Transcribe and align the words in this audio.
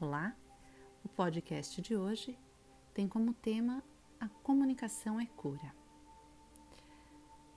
Olá, 0.00 0.32
o 1.04 1.08
podcast 1.08 1.82
de 1.82 1.96
hoje 1.96 2.38
tem 2.94 3.08
como 3.08 3.34
tema 3.34 3.82
a 4.20 4.28
comunicação 4.28 5.18
é 5.18 5.26
cura. 5.26 5.74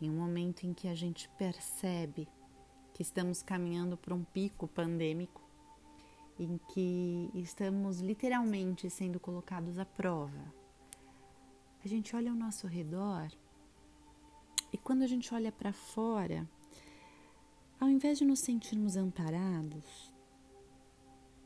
Em 0.02 0.10
um 0.10 0.16
momento 0.16 0.64
em 0.64 0.74
que 0.74 0.88
a 0.88 0.96
gente 0.96 1.30
percebe 1.38 2.28
que 2.96 3.04
estamos 3.04 3.44
caminhando 3.44 3.96
para 3.96 4.16
um 4.16 4.24
pico 4.24 4.68
pandêmico, 4.68 5.40
em 6.40 6.60
que 6.74 7.30
estamos 7.36 8.00
literalmente 8.00 8.90
sendo 8.90 9.20
colocados 9.20 9.78
à 9.78 9.86
prova, 9.86 10.52
a 11.86 11.88
gente 11.88 12.16
olha 12.16 12.32
ao 12.32 12.36
nosso 12.36 12.66
redor 12.66 13.32
e 14.74 14.80
quando 14.80 15.04
a 15.04 15.08
gente 15.08 15.32
olha 15.32 15.52
para 15.52 15.72
fora, 15.72 16.50
ao 17.80 17.88
invés 17.88 18.18
de 18.18 18.26
nos 18.26 18.40
sentirmos 18.40 18.98
amparados, 18.98 20.11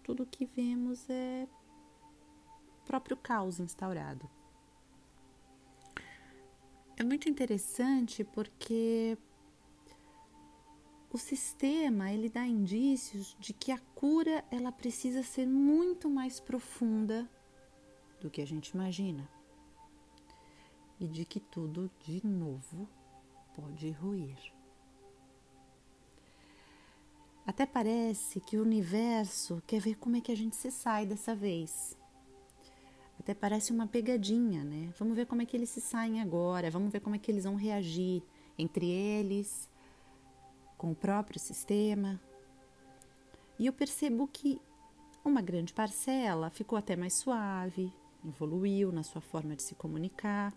tudo 0.06 0.24
que 0.24 0.46
vemos 0.46 1.10
é 1.10 1.48
próprio 2.86 3.18
caos 3.18 3.60
instaurado. 3.60 4.30
É 6.96 7.04
muito 7.04 7.28
interessante 7.28 8.24
porque 8.24 9.18
o 11.12 11.18
sistema 11.18 12.12
ele 12.12 12.30
dá 12.30 12.46
indícios 12.46 13.36
de 13.40 13.52
que 13.52 13.72
a 13.72 13.80
cura 13.96 14.46
ela 14.52 14.72
precisa 14.72 15.24
ser 15.24 15.48
muito 15.48 16.08
mais 16.08 16.40
profunda 16.40 17.28
do 18.22 18.30
que 18.30 18.42
a 18.42 18.46
gente 18.46 18.70
imagina 18.70 19.28
e 21.00 21.08
de 21.08 21.26
que 21.26 21.40
tudo 21.40 21.90
de 22.02 22.24
novo 22.26 22.88
pode 23.56 23.90
ruir. 23.90 24.38
Até 27.46 27.64
parece 27.64 28.40
que 28.40 28.58
o 28.58 28.64
universo 28.64 29.62
quer 29.68 29.80
ver 29.80 29.96
como 29.96 30.16
é 30.16 30.22
que 30.22 30.32
a 30.32 30.36
gente 30.36 30.56
se 30.56 30.72
sai 30.72 31.06
dessa 31.06 31.36
vez. 31.36 31.96
Até 33.20 33.36
parece 33.36 33.72
uma 33.72 33.86
pegadinha, 33.86 34.64
né? 34.64 34.92
Vamos 34.98 35.16
ver 35.16 35.28
como 35.28 35.44
é 35.44 35.46
que 35.46 35.56
eles 35.56 35.70
se 35.70 35.80
saem 35.80 36.22
agora, 36.22 36.72
vamos 36.72 36.92
ver 36.92 37.02
como 37.02 37.16
é 37.16 37.20
que 37.20 37.32
eles 37.32 37.44
vão 37.44 37.56
reagir 37.56 38.24
entre 38.58 38.90
eles, 38.90 39.70
com 40.76 40.92
o 40.92 40.96
próprio 40.96 41.40
sistema. 41.40 42.20
E 43.60 43.68
eu 43.68 43.74
percebo 43.74 44.28
que 44.28 44.60
uma 45.24 45.42
grande 45.42 45.72
parcela 45.72 46.50
ficou 46.50 46.78
até 46.78 46.96
mais 46.96 47.14
suave, 47.14 47.94
evoluiu 48.28 48.92
na 48.92 49.04
sua 49.04 49.22
forma 49.22 49.56
de 49.56 49.62
se 49.62 49.76
comunicar. 49.76 50.52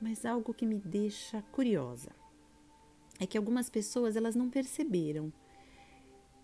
Mas 0.00 0.24
algo 0.24 0.54
que 0.54 0.64
me 0.64 0.78
deixa 0.78 1.42
curiosa 1.52 2.27
é 3.18 3.26
que 3.26 3.36
algumas 3.36 3.68
pessoas 3.68 4.16
elas 4.16 4.34
não 4.34 4.48
perceberam 4.48 5.32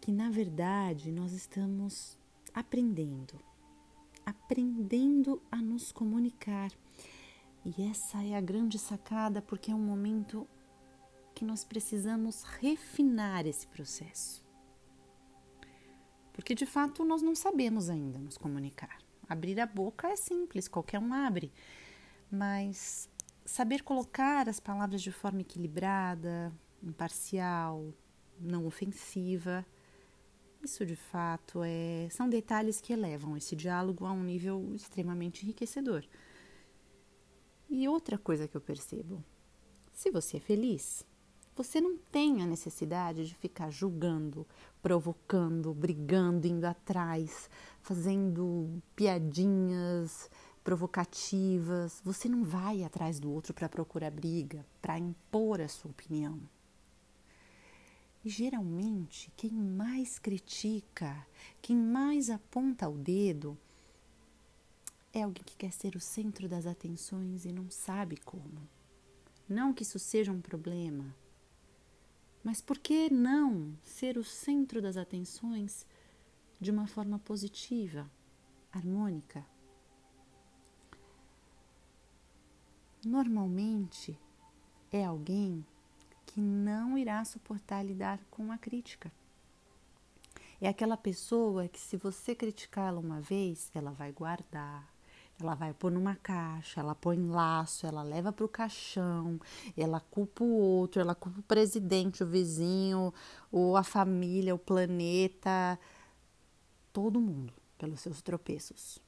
que 0.01 0.13
na 0.13 0.29
verdade 0.29 1.11
nós 1.11 1.33
estamos 1.33 2.19
aprendendo, 2.53 3.41
aprendendo 4.27 5.43
a 5.51 5.57
nos 5.57 5.91
comunicar. 5.91 6.71
E 7.65 7.83
essa 7.89 8.23
é 8.23 8.35
a 8.37 8.41
grande 8.41 8.79
sacada 8.79 9.41
porque 9.41 9.71
é 9.71 9.75
um 9.75 9.79
momento 9.79 10.47
que 11.35 11.45
nós 11.45 11.65
precisamos 11.65 12.43
refinar 12.43 13.47
esse 13.47 13.67
processo. 13.67 14.45
Porque 16.35 16.55
de 16.55 16.67
fato 16.67 17.05
nós 17.05 17.23
não 17.23 17.35
sabemos 17.35 17.89
ainda 17.89 18.19
nos 18.19 18.37
comunicar. 18.37 18.99
Abrir 19.29 19.59
a 19.59 19.67
boca 19.67 20.09
é 20.09 20.17
simples, 20.17 20.69
qualquer 20.69 20.99
um 20.99 21.15
abre, 21.15 21.51
mas 22.31 23.09
saber 23.45 23.83
colocar 23.83 24.49
as 24.49 24.61
palavras 24.61 25.01
de 25.01 25.11
forma 25.11 25.41
equilibrada, 25.41 26.53
imparcial, 26.85 27.93
não 28.41 28.67
ofensiva. 28.67 29.65
Isso 30.63 30.85
de 30.87 30.97
fato 30.97 31.63
é, 31.63 32.09
são 32.11 32.29
detalhes 32.29 32.81
que 32.81 32.93
elevam 32.93 33.37
esse 33.37 33.55
diálogo 33.55 34.07
a 34.07 34.13
um 34.13 34.23
nível 34.23 34.73
extremamente 34.75 35.45
enriquecedor. 35.45 36.05
E 37.69 37.89
outra 37.89 38.17
coisa 38.17 38.49
que 38.49 38.57
eu 38.57 38.61
percebo: 38.61 39.23
se 39.93 40.11
você 40.11 40.39
é 40.39 40.41
feliz, 40.41 41.05
você 41.57 41.81
não 41.81 41.97
tem 41.97 42.43
a 42.43 42.47
necessidade 42.47 43.27
de 43.27 43.35
ficar 43.35 43.71
julgando, 43.71 44.47
provocando, 44.83 45.73
brigando, 45.73 46.47
indo 46.47 46.65
atrás, 46.65 47.49
fazendo 47.81 48.83
piadinhas 48.97 50.29
provocativas. 50.65 52.01
Você 52.05 52.29
não 52.29 52.43
vai 52.43 52.83
atrás 52.83 53.21
do 53.21 53.31
outro 53.31 53.55
para 53.55 53.69
procurar 53.69 54.11
briga, 54.11 54.67
para 54.83 54.99
impor 54.99 55.61
a 55.61 55.69
sua 55.69 55.91
opinião. 55.91 56.41
E 58.25 58.31
geralmente, 58.31 59.31
quem 59.37 59.51
mais 59.53 60.19
critica, 60.19 61.27
quem 61.61 61.77
mais 61.77 62.31
aponta 62.31 62.89
o 62.89 62.97
dedo, 62.97 63.59
é 65.13 65.23
alguém 65.23 65.45
que 65.45 65.57
quer 65.57 65.73
ser 65.73 65.95
o 65.95 66.01
centro 66.01 66.49
das 66.49 66.67
atenções 66.67 67.45
e 67.45 67.53
não 67.53 67.71
sabe 67.71 68.17
como. 68.17 68.67
Não 69.47 69.75
que 69.75 69.83
isso 69.83 69.99
seja 69.99 70.33
um 70.33 70.41
problema, 70.41 71.15
mas 72.43 72.61
por 72.61 72.79
que 72.79 73.11
não 73.11 73.77
ser 73.83 74.17
o 74.17 74.25
centro 74.25 74.81
das 74.81 74.97
atenções 74.97 75.87
de 76.59 76.71
uma 76.71 76.87
forma 76.87 77.19
positiva, 77.19 78.11
harmônica? 78.73 79.45
Normalmente 83.05 84.19
é 84.91 85.05
alguém 85.05 85.65
que 86.35 86.41
não 86.41 86.99
irá 86.99 87.25
suportar 87.25 87.85
lidar 87.85 88.19
com 88.29 88.51
a 88.51 88.59
crítica. 88.59 89.13
É 90.61 90.67
aquela 90.67 90.97
pessoa 90.97 91.69
que, 91.69 91.79
se 91.79 91.97
você 91.97 92.35
criticá-la 92.35 92.99
uma 92.99 93.21
vez, 93.21 93.71
ela 93.73 93.93
vai 93.93 94.11
guardar, 94.11 94.93
ela 95.41 95.55
vai 95.55 95.73
pôr 95.73 95.93
numa 95.93 96.17
caixa, 96.17 96.81
ela 96.81 96.93
põe 96.93 97.17
laço, 97.25 97.87
ela 97.87 98.03
leva 98.03 98.33
para 98.33 98.45
o 98.45 98.49
caixão, 98.49 99.41
ela 99.77 100.01
culpa 100.01 100.43
o 100.43 100.51
outro, 100.51 101.01
ela 101.01 101.15
culpa 101.15 101.39
o 101.39 101.45
presidente, 101.45 102.25
o 102.25 102.27
vizinho, 102.27 103.15
ou 103.53 103.77
a 103.77 103.85
família, 103.85 104.57
o 104.57 104.59
planeta, 104.59 105.79
todo 106.93 107.21
mundo 107.21 107.55
pelos 107.79 108.01
seus 108.01 108.21
tropeços. 108.21 108.99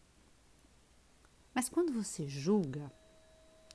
Mas 1.53 1.69
quando 1.69 1.93
você 1.93 2.29
julga, 2.29 2.93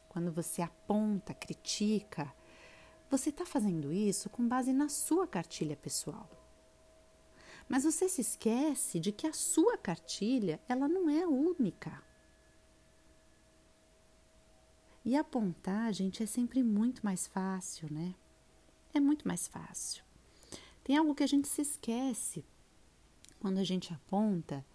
quando 0.07 0.31
você 0.31 0.61
aponta, 0.61 1.33
critica, 1.33 2.33
você 3.11 3.29
está 3.29 3.45
fazendo 3.45 3.91
isso 3.91 4.29
com 4.29 4.47
base 4.47 4.71
na 4.71 4.87
sua 4.87 5.27
cartilha 5.27 5.75
pessoal. 5.75 6.29
Mas 7.67 7.83
você 7.83 8.07
se 8.07 8.21
esquece 8.21 9.01
de 9.01 9.11
que 9.11 9.27
a 9.27 9.33
sua 9.33 9.77
cartilha, 9.77 10.61
ela 10.67 10.87
não 10.87 11.09
é 11.09 11.27
única. 11.27 12.01
E 15.03 15.17
apontar, 15.17 15.93
gente, 15.93 16.23
é 16.23 16.25
sempre 16.25 16.63
muito 16.63 17.03
mais 17.03 17.27
fácil, 17.27 17.91
né? 17.91 18.15
É 18.93 18.99
muito 18.99 19.27
mais 19.27 19.45
fácil. 19.45 20.05
Tem 20.81 20.95
algo 20.95 21.13
que 21.13 21.23
a 21.23 21.27
gente 21.27 21.49
se 21.49 21.61
esquece 21.61 22.45
quando 23.39 23.57
a 23.57 23.63
gente 23.63 23.93
aponta, 23.93 24.65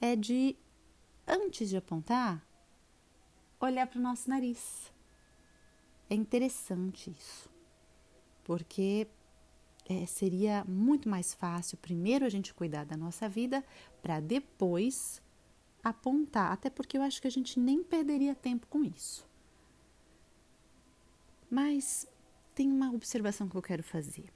é 0.00 0.16
de, 0.16 0.56
antes 1.26 1.68
de 1.68 1.76
apontar, 1.76 2.46
olhar 3.60 3.86
para 3.86 3.98
o 3.98 4.02
nosso 4.02 4.30
nariz. 4.30 4.90
É 6.08 6.14
interessante 6.14 7.10
isso 7.10 7.53
porque 8.44 9.08
é, 9.88 10.06
seria 10.06 10.64
muito 10.64 11.08
mais 11.08 11.34
fácil 11.34 11.76
primeiro 11.78 12.24
a 12.24 12.28
gente 12.28 12.54
cuidar 12.54 12.84
da 12.84 12.96
nossa 12.96 13.28
vida 13.28 13.64
para 14.02 14.20
depois 14.20 15.22
apontar, 15.82 16.52
até 16.52 16.70
porque 16.70 16.96
eu 16.96 17.02
acho 17.02 17.20
que 17.20 17.28
a 17.28 17.30
gente 17.30 17.60
nem 17.60 17.82
perderia 17.82 18.34
tempo 18.34 18.66
com 18.68 18.82
isso. 18.82 19.26
Mas 21.50 22.08
tem 22.54 22.70
uma 22.70 22.90
observação 22.92 23.48
que 23.48 23.56
eu 23.56 23.62
quero 23.62 23.82
fazer. 23.82 24.32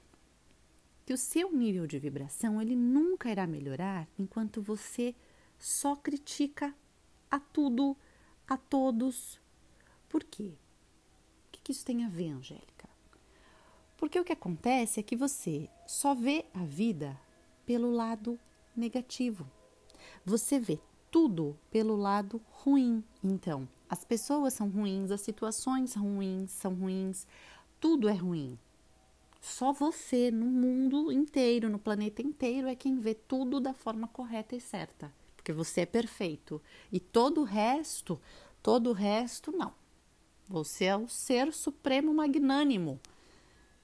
Que 1.05 1.13
o 1.13 1.17
seu 1.17 1.51
nível 1.51 1.87
de 1.87 1.97
vibração 1.97 2.61
ele 2.61 2.75
nunca 2.75 3.31
irá 3.31 3.47
melhorar 3.47 4.07
enquanto 4.17 4.61
você 4.61 5.15
só 5.57 5.95
critica 5.95 6.75
a 7.31 7.39
tudo, 7.39 7.97
a 8.47 8.57
todos. 8.57 9.41
Por 10.07 10.23
quê? 10.23 10.53
O 11.47 11.51
que 11.51 11.71
isso 11.71 11.83
tem 11.85 12.05
a 12.05 12.09
ver, 12.09 12.29
Angélica? 12.29 12.88
Porque 13.99 14.17
o 14.17 14.23
que 14.23 14.31
acontece 14.31 15.01
é 15.01 15.03
que 15.03 15.17
você 15.17 15.69
só 15.85 16.15
vê 16.15 16.45
a 16.53 16.63
vida 16.63 17.19
pelo 17.65 17.91
lado 17.91 18.39
negativo. 18.73 19.45
Você 20.23 20.57
vê 20.57 20.79
tudo 21.11 21.59
pelo 21.69 21.97
lado 21.97 22.41
ruim. 22.49 23.03
Então, 23.21 23.67
as 23.89 24.05
pessoas 24.05 24.53
são 24.53 24.69
ruins, 24.69 25.11
as 25.11 25.19
situações 25.19 25.95
ruins, 25.95 26.49
são 26.49 26.73
ruins, 26.75 27.27
tudo 27.77 28.07
é 28.07 28.13
ruim. 28.13 28.57
Só 29.41 29.73
você 29.73 30.31
no 30.31 30.45
mundo 30.45 31.11
inteiro, 31.11 31.69
no 31.69 31.77
planeta 31.77 32.21
inteiro, 32.21 32.69
é 32.69 32.75
quem 32.75 32.99
vê 32.99 33.13
tudo 33.13 33.59
da 33.59 33.73
forma 33.73 34.07
correta 34.07 34.55
e 34.55 34.61
certa. 34.61 35.13
Porque 35.35 35.51
você 35.51 35.81
é 35.81 35.85
perfeito. 35.85 36.61
E 36.89 37.01
todo 37.01 37.41
o 37.41 37.43
resto, 37.43 38.17
todo 38.63 38.91
o 38.91 38.93
resto, 38.93 39.51
não. 39.51 39.73
Você 40.47 40.85
é 40.85 40.95
o 40.95 41.09
ser 41.09 41.51
supremo 41.51 42.13
magnânimo 42.13 42.97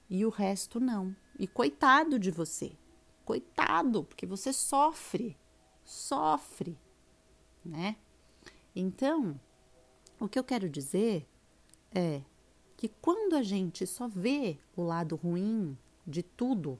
e 0.08 0.24
o 0.24 0.28
resto 0.28 0.80
não. 0.80 1.14
E 1.38 1.46
coitado 1.46 2.18
de 2.18 2.30
você. 2.30 2.72
Coitado, 3.24 4.04
porque 4.04 4.26
você 4.26 4.52
sofre. 4.52 5.36
sofre, 5.84 6.78
né? 7.64 7.96
Então, 8.74 9.40
o 10.20 10.28
que 10.28 10.38
eu 10.38 10.44
quero 10.44 10.68
dizer 10.68 11.26
é 11.94 12.22
que 12.76 12.88
quando 12.88 13.34
a 13.34 13.42
gente 13.42 13.86
só 13.86 14.06
vê 14.06 14.58
o 14.76 14.82
lado 14.82 15.16
ruim 15.16 15.76
de 16.06 16.22
tudo, 16.22 16.78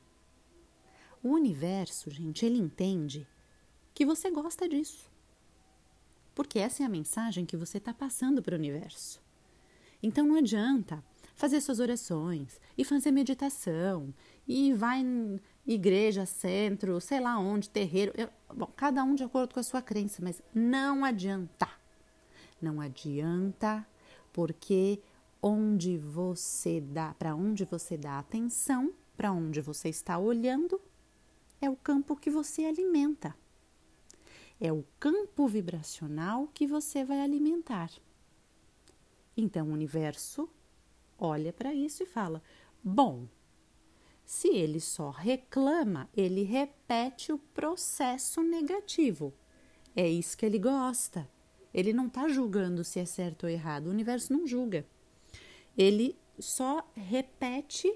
o 1.23 1.31
universo, 1.31 2.11
gente, 2.11 2.45
ele 2.45 2.59
entende 2.59 3.27
que 3.95 4.05
você 4.05 4.31
gosta 4.31 4.69
disso. 4.69 5.11
Porque 6.35 6.59
essa 6.59 6.83
é 6.83 6.87
a 6.87 6.91
mensagem 6.91 7.47
que 7.47 7.57
você 7.57 7.79
está 7.79 7.95
passando 7.95 8.43
para 8.43 8.55
o 8.55 8.59
universo. 8.59 9.23
Então 10.03 10.27
não 10.27 10.37
adianta 10.37 11.03
fazer 11.37 11.61
suas 11.61 11.79
orações 11.79 12.59
e 12.77 12.85
fazer 12.85 13.13
meditação 13.13 14.13
e 14.49 14.73
vai 14.73 15.01
em 15.01 15.39
igreja, 15.67 16.25
centro, 16.25 17.01
sei 17.01 17.21
lá 17.21 17.39
onde, 17.39 17.69
terreiro. 17.69 18.13
Eu, 18.17 18.29
bom, 18.55 18.67
cada 18.75 19.05
um 19.05 19.15
de 19.15 19.23
acordo 19.23 19.53
com 19.53 19.61
a 19.61 19.63
sua 19.63 19.83
crença, 19.83 20.23
mas 20.23 20.43
não 20.55 21.05
adianta. 21.05 21.69
Não 22.61 22.81
adianta, 22.81 23.87
porque 24.33 25.01
onde 25.43 25.99
você 25.99 26.81
dá, 26.81 27.15
para 27.15 27.35
onde 27.35 27.67
você 27.67 27.99
dá 27.99 28.19
atenção, 28.19 28.93
para 29.15 29.31
onde 29.31 29.61
você 29.61 29.91
está 29.91 30.19
olhando, 30.19 30.81
é 31.61 31.69
o 31.69 31.77
campo 31.77 32.17
que 32.17 32.31
você 32.31 32.65
alimenta. 32.65 33.37
É 34.59 34.73
o 34.73 34.85
campo 34.99 35.47
vibracional 35.47 36.49
que 36.55 36.67
você 36.67 37.05
vai 37.05 37.21
alimentar. 37.21 37.91
Então 39.37 39.69
o 39.69 39.73
universo 39.73 40.49
olha 41.19 41.53
para 41.53 41.75
isso 41.75 42.03
e 42.03 42.07
fala: 42.07 42.43
bom, 42.83 43.27
se 44.25 44.49
ele 44.49 44.81
só 44.81 45.11
reclama, 45.11 46.09
ele 46.17 46.43
repete 46.43 47.33
o 47.33 47.39
processo 47.39 48.43
negativo. 48.43 49.33
É 49.95 50.09
isso 50.09 50.37
que 50.37 50.45
ele 50.45 50.59
gosta. 50.59 51.29
Ele 51.73 51.93
não 51.93 52.07
está 52.07 52.29
julgando 52.29 52.83
se 52.83 52.99
é 52.99 53.05
certo 53.05 53.45
ou 53.45 53.51
errado. 53.51 53.87
O 53.87 53.91
universo 53.91 54.33
não 54.33 54.47
julga. 54.47 54.87
Ele 55.77 56.17
só 56.39 56.87
repete 56.95 57.93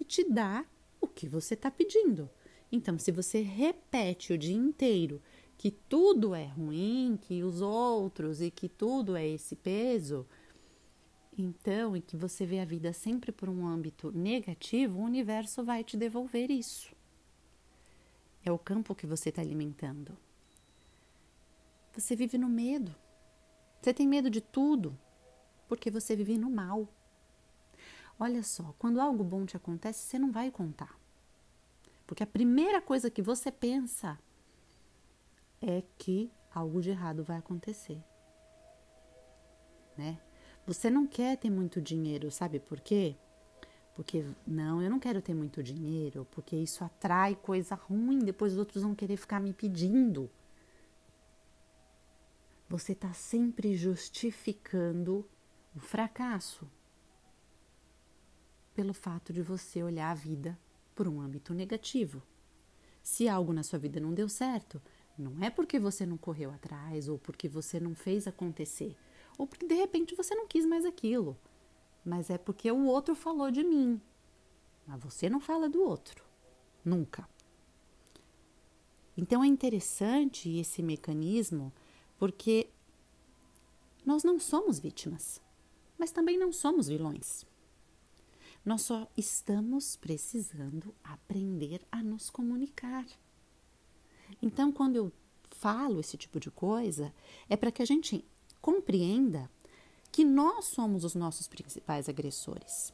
e 0.00 0.04
te 0.04 0.28
dá 0.28 0.64
o 1.00 1.06
que 1.06 1.28
você 1.28 1.54
está 1.54 1.70
pedindo. 1.70 2.28
Então, 2.70 2.98
se 2.98 3.12
você 3.12 3.40
repete 3.40 4.32
o 4.32 4.38
dia 4.38 4.56
inteiro 4.56 5.22
que 5.56 5.70
tudo 5.70 6.34
é 6.34 6.46
ruim, 6.46 7.18
que 7.20 7.42
os 7.42 7.60
outros 7.60 8.40
e 8.40 8.50
que 8.50 8.68
tudo 8.68 9.16
é 9.16 9.26
esse 9.26 9.56
peso, 9.56 10.26
então, 11.42 11.96
e 11.96 12.00
que 12.00 12.16
você 12.16 12.44
vê 12.44 12.60
a 12.60 12.64
vida 12.64 12.92
sempre 12.92 13.30
por 13.30 13.48
um 13.48 13.66
âmbito 13.66 14.10
negativo, 14.10 14.98
o 14.98 15.04
universo 15.04 15.64
vai 15.64 15.84
te 15.84 15.96
devolver 15.96 16.50
isso. 16.50 16.94
É 18.44 18.50
o 18.50 18.58
campo 18.58 18.94
que 18.94 19.06
você 19.06 19.28
está 19.28 19.40
alimentando. 19.40 20.16
Você 21.92 22.16
vive 22.16 22.38
no 22.38 22.48
medo. 22.48 22.94
Você 23.80 23.94
tem 23.94 24.06
medo 24.06 24.28
de 24.28 24.40
tudo 24.40 24.98
porque 25.68 25.90
você 25.90 26.16
vive 26.16 26.38
no 26.38 26.50
mal. 26.50 26.88
Olha 28.18 28.42
só, 28.42 28.74
quando 28.78 29.00
algo 29.00 29.22
bom 29.22 29.46
te 29.46 29.56
acontece, 29.56 30.00
você 30.00 30.18
não 30.18 30.32
vai 30.32 30.50
contar. 30.50 30.98
Porque 32.06 32.22
a 32.22 32.26
primeira 32.26 32.80
coisa 32.80 33.10
que 33.10 33.22
você 33.22 33.52
pensa 33.52 34.18
é 35.60 35.82
que 35.96 36.32
algo 36.52 36.80
de 36.80 36.90
errado 36.90 37.22
vai 37.22 37.36
acontecer. 37.36 38.02
Né? 39.96 40.18
Você 40.68 40.90
não 40.90 41.06
quer 41.06 41.38
ter 41.38 41.48
muito 41.48 41.80
dinheiro, 41.80 42.30
sabe 42.30 42.60
por 42.60 42.78
quê? 42.78 43.16
Porque 43.94 44.22
não, 44.46 44.82
eu 44.82 44.90
não 44.90 44.98
quero 44.98 45.22
ter 45.22 45.32
muito 45.32 45.62
dinheiro, 45.62 46.26
porque 46.30 46.54
isso 46.54 46.84
atrai 46.84 47.34
coisa 47.34 47.74
ruim, 47.74 48.18
depois 48.18 48.52
os 48.52 48.58
outros 48.58 48.82
vão 48.82 48.94
querer 48.94 49.16
ficar 49.16 49.40
me 49.40 49.54
pedindo. 49.54 50.30
Você 52.68 52.92
está 52.92 53.14
sempre 53.14 53.74
justificando 53.74 55.26
o 55.74 55.80
fracasso 55.80 56.70
pelo 58.74 58.92
fato 58.92 59.32
de 59.32 59.40
você 59.40 59.82
olhar 59.82 60.10
a 60.10 60.14
vida 60.14 60.58
por 60.94 61.08
um 61.08 61.18
âmbito 61.18 61.54
negativo. 61.54 62.22
Se 63.02 63.26
algo 63.26 63.54
na 63.54 63.62
sua 63.62 63.78
vida 63.78 63.98
não 63.98 64.12
deu 64.12 64.28
certo, 64.28 64.82
não 65.16 65.42
é 65.42 65.48
porque 65.48 65.78
você 65.80 66.04
não 66.04 66.18
correu 66.18 66.50
atrás 66.50 67.08
ou 67.08 67.18
porque 67.18 67.48
você 67.48 67.80
não 67.80 67.94
fez 67.94 68.26
acontecer, 68.26 68.94
ou 69.38 69.46
porque 69.46 69.66
de 69.66 69.74
repente 69.74 70.16
você 70.16 70.34
não 70.34 70.48
quis 70.48 70.66
mais 70.66 70.84
aquilo, 70.84 71.38
mas 72.04 72.28
é 72.28 72.36
porque 72.36 72.70
o 72.70 72.84
outro 72.84 73.14
falou 73.14 73.50
de 73.50 73.62
mim. 73.62 74.00
Mas 74.86 75.00
você 75.00 75.30
não 75.30 75.40
fala 75.40 75.68
do 75.68 75.80
outro, 75.80 76.24
nunca. 76.84 77.28
Então 79.16 79.42
é 79.42 79.46
interessante 79.46 80.58
esse 80.58 80.82
mecanismo 80.82 81.72
porque 82.18 82.68
nós 84.04 84.24
não 84.24 84.40
somos 84.40 84.78
vítimas, 84.78 85.40
mas 85.96 86.10
também 86.10 86.36
não 86.36 86.52
somos 86.52 86.88
vilões. 86.88 87.46
Nós 88.64 88.82
só 88.82 89.06
estamos 89.16 89.96
precisando 89.96 90.94
aprender 91.02 91.80
a 91.90 92.02
nos 92.02 92.28
comunicar. 92.28 93.06
Então, 94.42 94.70
quando 94.70 94.96
eu 94.96 95.12
falo 95.44 96.00
esse 96.00 96.16
tipo 96.16 96.38
de 96.38 96.50
coisa, 96.50 97.14
é 97.48 97.56
para 97.56 97.72
que 97.72 97.82
a 97.82 97.86
gente 97.86 98.24
compreenda 98.60 99.50
que 100.10 100.24
nós 100.24 100.66
somos 100.66 101.04
os 101.04 101.14
nossos 101.14 101.46
principais 101.46 102.08
agressores. 102.08 102.92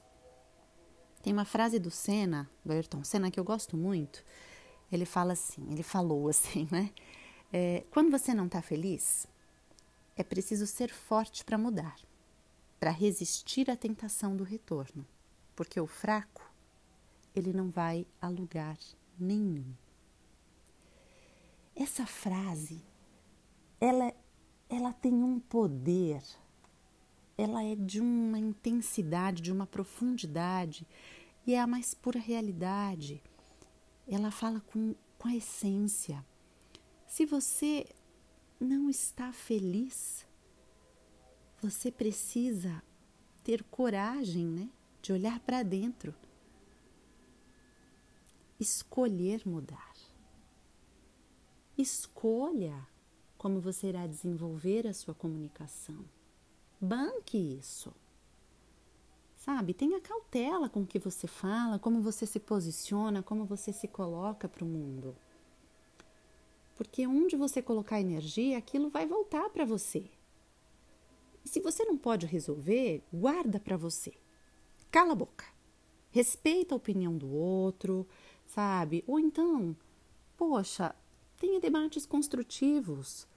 Tem 1.23 1.33
uma 1.33 1.45
frase 1.45 1.79
do 1.79 1.91
Senna, 1.91 2.51
do 2.65 2.73
Ayrton 2.73 3.03
Senna, 3.03 3.31
que 3.31 3.41
eu 3.41 3.45
gosto 3.45 3.77
muito. 3.77 4.23
Ele 4.93 5.07
fala 5.07 5.33
assim, 5.33 5.67
ele 5.71 5.83
falou 5.83 6.29
assim, 6.29 6.69
né? 6.71 6.93
É, 7.53 7.85
quando 7.91 8.11
você 8.11 8.35
não 8.35 8.47
está 8.47 8.61
feliz, 8.61 9.27
é 10.17 10.23
preciso 10.23 10.67
ser 10.67 10.93
forte 10.93 11.45
para 11.45 11.57
mudar, 11.57 11.97
para 12.79 12.91
resistir 12.91 13.71
à 13.71 13.77
tentação 13.77 14.37
do 14.37 14.45
retorno, 14.45 15.07
porque 15.57 15.81
o 15.81 15.87
fraco, 15.87 16.43
ele 17.35 17.53
não 17.53 17.71
vai 17.71 18.07
a 18.21 18.29
lugar 18.29 18.77
nenhum. 19.19 19.65
Essa 21.75 22.07
frase, 22.07 22.85
ela, 23.81 24.15
ela 24.75 24.93
tem 24.93 25.13
um 25.13 25.39
poder, 25.39 26.23
ela 27.37 27.63
é 27.63 27.75
de 27.75 28.01
uma 28.01 28.39
intensidade, 28.39 29.43
de 29.43 29.53
uma 29.53 29.67
profundidade, 29.67 30.87
e 31.47 31.55
é 31.55 31.61
a 31.61 31.67
mais 31.67 31.95
pura 31.95 32.19
realidade. 32.19 33.23
Ela 34.07 34.31
fala 34.31 34.61
com, 34.61 34.95
com 35.19 35.29
a 35.29 35.37
essência 35.37 36.25
se 37.15 37.25
você 37.25 37.87
não 38.59 38.91
está 38.91 39.33
feliz, 39.33 40.27
você 41.63 41.89
precisa 41.89 42.83
ter 43.45 43.63
coragem, 43.63 44.45
né, 44.45 44.69
de 45.01 45.13
olhar 45.13 45.39
para 45.39 45.63
dentro, 45.63 46.13
escolher 48.59 49.47
mudar. 49.47 49.95
Escolha 51.79 52.85
como 53.45 53.61
você 53.61 53.89
irá 53.89 54.07
desenvolver 54.07 54.87
a 54.87 54.95
sua 54.95 55.13
comunicação. 55.13 56.03
Banque 56.81 57.37
isso. 57.37 57.93
Sabe, 59.37 59.75
tenha 59.75 60.01
cautela 60.01 60.67
com 60.67 60.81
o 60.81 60.87
que 60.87 60.99
você 60.99 61.27
fala, 61.27 61.79
como 61.79 62.01
você 62.01 62.25
se 62.25 62.41
posiciona, 62.41 63.23
como 63.23 63.45
você 63.45 63.71
se 63.71 63.87
coloca 63.87 64.49
para 64.49 64.65
o 64.65 64.67
mundo. 64.67 65.15
Porque 66.75 67.07
onde 67.07 67.37
você 67.37 67.61
colocar 67.61 68.01
energia, 68.01 68.57
aquilo 68.57 68.89
vai 68.89 69.07
voltar 69.07 69.51
para 69.51 69.67
você. 69.67 70.09
E 71.45 71.49
se 71.51 71.61
você 71.61 71.85
não 71.85 71.99
pode 71.99 72.25
resolver, 72.25 73.03
guarda 73.13 73.61
para 73.61 73.77
você. 73.77 74.15
Cala 74.91 75.13
a 75.13 75.17
boca. 75.17 75.45
Respeita 76.11 76.75
a 76.75 76.79
opinião 76.79 77.15
do 77.15 77.31
outro, 77.31 78.09
sabe? 78.47 79.05
Ou 79.07 79.21
então, 79.21 79.77
poxa, 80.35 80.95
tenha 81.37 81.61
debates 81.61 82.07
construtivos. 82.07 83.29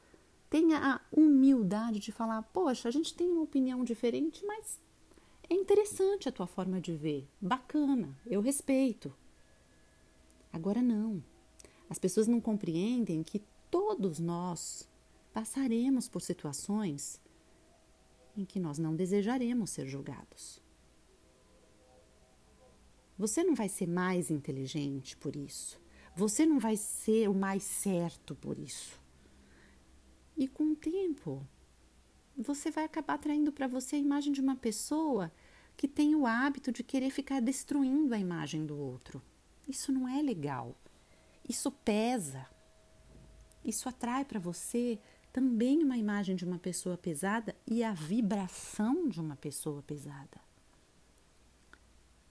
Tenha 0.49 0.77
a 0.77 1.01
humildade 1.11 1.99
de 1.99 2.11
falar: 2.11 2.41
poxa, 2.43 2.87
a 2.87 2.91
gente 2.91 3.13
tem 3.13 3.29
uma 3.31 3.41
opinião 3.41 3.83
diferente, 3.83 4.45
mas 4.45 4.79
é 5.49 5.53
interessante 5.53 6.27
a 6.27 6.31
tua 6.31 6.47
forma 6.47 6.79
de 6.79 6.95
ver. 6.95 7.27
Bacana, 7.39 8.17
eu 8.25 8.41
respeito. 8.41 9.13
Agora 10.51 10.81
não. 10.81 11.23
As 11.89 11.99
pessoas 11.99 12.27
não 12.27 12.41
compreendem 12.41 13.23
que 13.23 13.41
todos 13.71 14.19
nós 14.19 14.89
passaremos 15.33 16.07
por 16.07 16.21
situações 16.21 17.21
em 18.35 18.45
que 18.45 18.59
nós 18.59 18.77
não 18.77 18.95
desejaremos 18.95 19.69
ser 19.69 19.87
julgados. 19.87 20.61
Você 23.17 23.43
não 23.43 23.55
vai 23.55 23.67
ser 23.67 23.87
mais 23.87 24.29
inteligente 24.29 25.17
por 25.17 25.35
isso. 25.35 25.79
Você 26.15 26.45
não 26.45 26.59
vai 26.59 26.75
ser 26.77 27.29
o 27.29 27.33
mais 27.33 27.63
certo 27.63 28.35
por 28.35 28.59
isso. 28.59 28.99
E 30.37 30.47
com 30.47 30.71
o 30.71 30.75
tempo, 30.75 31.45
você 32.37 32.69
vai 32.69 32.83
acabar 32.83 33.15
atraindo 33.15 33.51
para 33.51 33.67
você 33.67 33.95
a 33.95 33.99
imagem 33.99 34.31
de 34.31 34.39
uma 34.39 34.55
pessoa 34.55 35.31
que 35.75 35.87
tem 35.87 36.15
o 36.15 36.27
hábito 36.27 36.71
de 36.71 36.83
querer 36.83 37.09
ficar 37.09 37.41
destruindo 37.41 38.13
a 38.13 38.19
imagem 38.19 38.65
do 38.65 38.77
outro. 38.77 39.21
Isso 39.67 39.91
não 39.91 40.07
é 40.07 40.21
legal. 40.21 40.75
Isso 41.47 41.71
pesa. 41.71 42.45
isso 43.63 43.89
atrai 43.89 44.23
para 44.23 44.39
você 44.39 44.99
também 45.33 45.83
uma 45.83 45.97
imagem 45.97 46.35
de 46.35 46.45
uma 46.45 46.57
pessoa 46.57 46.97
pesada 46.97 47.55
e 47.65 47.83
a 47.83 47.93
vibração 47.93 49.09
de 49.09 49.19
uma 49.19 49.35
pessoa 49.35 49.81
pesada. 49.81 50.41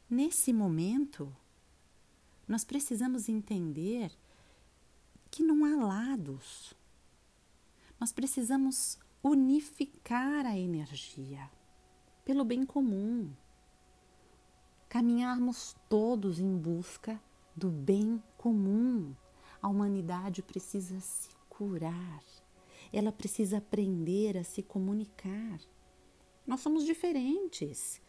Nesse 0.09 0.53
momento, 0.53 1.35
nós 2.47 2.65
precisamos 2.65 3.29
entender 3.29 4.13
que 5.31 5.43
não 5.43 5.65
há 5.65 5.85
lados. 5.85 6.75
Nós 7.99 8.13
precisamos 8.13 8.99
unificar 9.23 10.45
a 10.45 10.57
energia 10.57 11.51
pelo 12.25 12.45
bem 12.45 12.65
comum. 12.65 13.33
Caminharmos 14.87 15.75
todos 15.89 16.39
em 16.39 16.57
busca 16.59 17.21
do 17.55 17.71
bem 17.71 18.23
comum. 18.37 19.15
A 19.63 19.69
humanidade 19.69 20.43
precisa 20.43 21.01
se 21.01 21.31
curar. 21.49 22.23
Ela 22.93 23.11
precisa 23.11 23.59
aprender 23.59 24.37
a 24.37 24.45
se 24.45 24.63
comunicar. 24.63 25.59
Nós 26.47 26.61
somos 26.61 26.85
diferentes. 26.85 28.01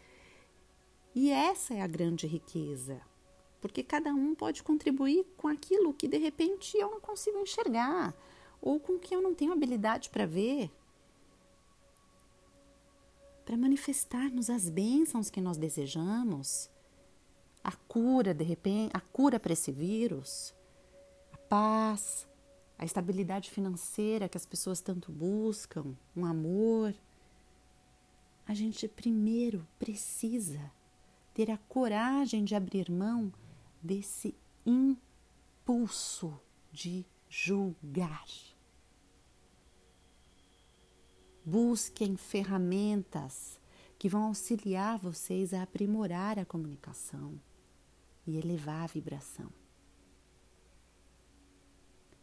E 1.16 1.32
essa 1.32 1.74
é 1.74 1.82
a 1.82 1.88
grande 1.88 2.28
riqueza, 2.28 3.02
porque 3.62 3.82
cada 3.82 4.14
um 4.14 4.36
pode 4.36 4.62
contribuir 4.64 5.26
com 5.38 5.48
aquilo 5.48 5.94
que 5.94 6.10
de 6.10 6.18
repente 6.18 6.78
eu 6.78 6.92
não 6.92 7.00
consigo 7.00 7.40
enxergar 7.40 8.14
ou 8.62 8.80
com 8.80 8.98
que 8.98 9.16
eu 9.16 9.22
não 9.22 9.34
tenho 9.34 9.54
habilidade 9.54 10.10
para 10.10 10.26
ver. 10.26 10.72
Para 13.46 13.58
manifestarmos 13.58 14.50
as 14.50 14.70
bênçãos 14.70 15.30
que 15.30 15.40
nós 15.40 15.58
desejamos, 15.58 16.70
a 17.64 17.72
cura 17.72 18.34
de 18.34 18.44
repente, 18.44 18.92
a 18.94 19.00
cura 19.00 19.40
para 19.40 19.54
esse 19.54 19.72
vírus, 19.72 20.54
a 21.32 21.38
paz, 21.38 22.28
a 22.78 22.86
estabilidade 22.86 23.50
financeira 23.50 24.30
que 24.30 24.38
as 24.38 24.46
pessoas 24.46 24.82
tanto 24.82 25.12
buscam, 25.12 25.96
um 26.16 26.26
amor. 26.26 26.94
A 28.46 28.54
gente 28.54 28.88
primeiro 28.88 29.68
precisa 29.80 30.72
ter 31.34 31.52
a 31.52 31.58
coragem 31.58 32.44
de 32.44 32.56
abrir 32.56 32.90
mão 32.90 33.32
desse 33.82 34.36
impulso 34.66 36.40
de 36.72 37.06
julgar. 37.30 38.28
Busquem 41.44 42.18
ferramentas 42.18 43.60
que 43.98 44.10
vão 44.10 44.24
auxiliar 44.24 44.98
vocês 44.98 45.54
a 45.54 45.64
aprimorar 45.64 46.38
a 46.38 46.46
comunicação 46.46 47.40
e 48.26 48.38
elevar 48.38 48.84
a 48.84 48.88
vibração. 48.88 49.50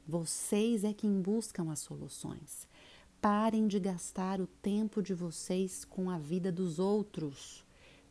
Vocês 0.06 0.84
é 0.84 0.92
quem 0.92 1.20
buscam 1.23 1.73
as 1.73 1.78
soluções. 1.78 2.68
Parem 3.20 3.66
de 3.66 3.80
gastar 3.80 4.38
o 4.40 4.46
tempo 4.46 5.02
de 5.02 5.14
vocês 5.14 5.84
com 5.84 6.11
a 6.11 6.18
vida 6.18 6.52
dos 6.52 6.78
outros. 6.78 7.64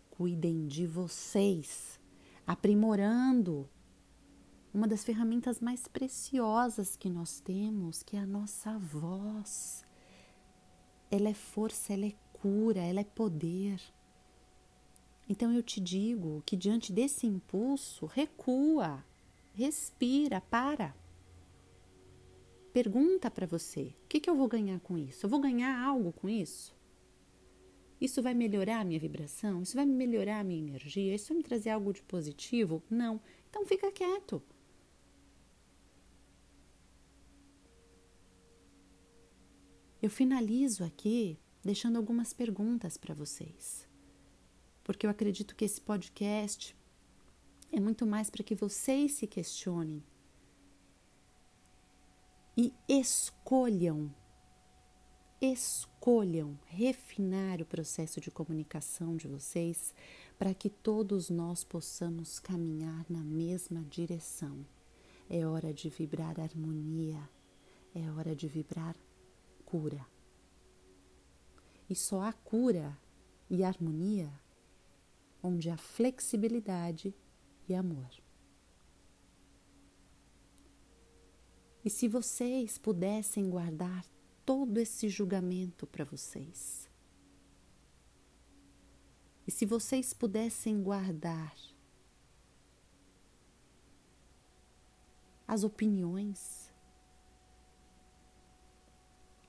Cuidem 0.10 0.66
de 0.66 0.88
vocês, 0.88 2.00
aprimorando 2.48 3.70
uma 4.74 4.88
das 4.88 5.04
ferramentas 5.04 5.60
mais 5.60 5.88
preciosas 5.88 6.96
que 6.96 7.10
nós 7.10 7.40
temos, 7.40 8.02
que 8.02 8.18
é 8.18 8.20
a 8.20 8.26
nossa 8.26 8.78
voz. 8.80 9.86
Ela 11.12 11.30
é 11.30 11.34
força, 11.34 11.94
ela 11.94 12.08
é 12.08 12.14
cura, 12.34 12.80
ela 12.80 13.00
é 13.00 13.04
poder. 13.04 13.80
Então 15.30 15.54
eu 15.54 15.62
te 15.62 15.80
digo 15.80 16.42
que 16.46 16.58
diante 16.58 16.92
desse 16.92 17.28
impulso, 17.28 18.08
recua, 18.08 19.06
respira, 19.54 20.42
para. 20.42 20.96
Pergunta 22.74 23.30
para 23.30 23.46
você: 23.46 23.94
o 24.04 24.08
que, 24.08 24.20
que 24.20 24.30
eu 24.30 24.36
vou 24.36 24.48
ganhar 24.48 24.80
com 24.80 24.98
isso? 24.98 25.26
Eu 25.26 25.30
vou 25.30 25.40
ganhar 25.40 25.80
algo 25.86 26.12
com 26.12 26.28
isso? 26.28 26.76
Isso 28.02 28.22
vai 28.22 28.34
melhorar 28.34 28.80
a 28.80 28.84
minha 28.84 29.00
vibração? 29.00 29.62
Isso 29.62 29.76
vai 29.76 29.86
melhorar 29.86 30.40
a 30.40 30.44
minha 30.44 30.60
energia? 30.60 31.14
Isso 31.16 31.30
vai 31.30 31.38
me 31.38 31.44
trazer 31.44 31.70
algo 31.70 31.94
de 31.94 32.02
positivo? 32.02 32.84
Não. 32.90 33.22
Então 33.50 33.66
fica 33.66 33.92
quieto. 33.92 34.42
Eu 40.04 40.10
finalizo 40.10 40.84
aqui 40.84 41.40
deixando 41.64 41.96
algumas 41.96 42.34
perguntas 42.34 42.98
para 42.98 43.16
vocês, 43.16 43.88
porque 44.84 45.06
eu 45.06 45.10
acredito 45.10 45.56
que 45.56 45.64
esse 45.64 45.80
podcast 45.80 46.76
é 47.72 47.80
muito 47.80 48.06
mais 48.06 48.30
para 48.30 48.44
que 48.44 48.54
vocês 48.54 49.14
se 49.14 49.26
questionem 49.26 50.04
e 52.58 52.74
escolham, 52.86 54.14
escolham 55.40 56.60
refinar 56.66 57.62
o 57.62 57.66
processo 57.66 58.20
de 58.20 58.30
comunicação 58.30 59.16
de 59.16 59.30
vocês 59.30 59.96
para 60.38 60.54
que 60.54 60.70
todos 60.70 61.30
nós 61.30 61.64
possamos 61.64 62.42
caminhar 62.42 63.06
na 63.10 63.24
mesma 63.24 63.82
direção. 63.86 64.66
É 65.30 65.48
hora 65.48 65.74
de 65.74 65.88
vibrar 65.88 66.42
harmonia, 66.42 67.30
é 67.96 68.12
hora 68.12 68.36
de 68.36 68.50
vibrar 68.50 68.98
cura. 69.74 70.06
E 71.90 71.96
só 71.96 72.22
há 72.22 72.32
cura 72.32 72.96
e 73.50 73.64
harmonia 73.64 74.32
onde 75.42 75.68
há 75.68 75.76
flexibilidade 75.76 77.12
e 77.68 77.74
amor. 77.74 78.12
E 81.84 81.90
se 81.90 82.08
vocês 82.08 82.78
pudessem 82.78 83.50
guardar 83.50 84.06
todo 84.46 84.78
esse 84.78 85.10
julgamento 85.10 85.88
para 85.88 86.06
vocês? 86.06 86.88
E 89.48 89.52
se 89.52 89.66
vocês 89.66 90.14
pudessem 90.14 90.84
guardar 90.84 91.58
as 95.48 95.64
opiniões 95.64 96.63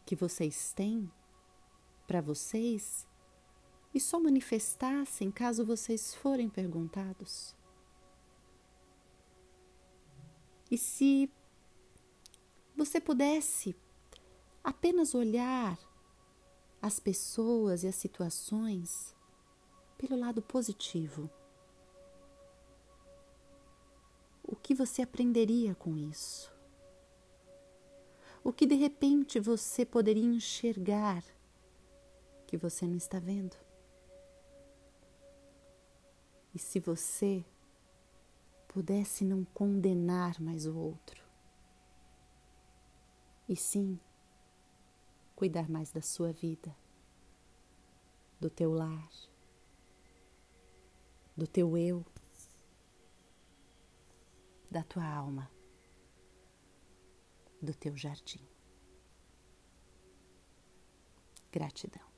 que 0.04 0.14
vocês 0.14 0.73
têm 0.73 1.11
para 2.06 2.20
vocês 2.20 3.06
e 3.92 4.00
só 4.00 4.20
manifestassem 4.20 5.30
caso 5.30 5.64
vocês 5.64 6.14
forem 6.14 6.49
perguntados? 6.49 7.54
E 10.70 10.78
se 10.78 11.30
você 12.76 13.00
pudesse 13.00 13.76
apenas 14.62 15.14
olhar 15.14 15.78
as 16.84 17.00
pessoas 17.00 17.82
e 17.82 17.88
as 17.88 17.94
situações 17.94 19.16
pelo 19.96 20.20
lado 20.20 20.42
positivo. 20.42 21.30
O 24.42 24.54
que 24.54 24.75
você 24.75 25.00
aprenderia 25.00 25.75
com 25.75 25.96
isso? 25.96 26.53
O 28.44 28.52
que 28.52 28.66
de 28.66 28.76
repente 28.76 29.40
você 29.40 29.84
poderia 29.84 30.22
enxergar 30.22 31.24
que 32.46 32.56
você 32.56 32.86
não 32.86 32.96
está 32.96 33.18
vendo? 33.18 33.56
E 36.54 36.58
se 36.58 36.78
você 36.78 37.44
pudesse 38.68 39.24
não 39.24 39.44
condenar 39.44 40.40
mais 40.40 40.66
o 40.66 40.76
outro? 40.76 41.24
e 43.48 43.54
sim 43.54 43.98
cuidar 45.36 45.68
mais 45.68 45.90
da 45.90 46.00
sua 46.00 46.32
vida, 46.32 46.74
do 48.40 48.48
teu 48.48 48.72
lar, 48.72 49.10
do 51.36 51.46
teu 51.46 51.76
eu, 51.76 52.04
da 54.70 54.82
tua 54.82 55.04
alma, 55.04 55.50
do 57.64 57.75
teu 57.75 57.97
jardim. 57.97 58.47
Gratidão. 61.50 62.13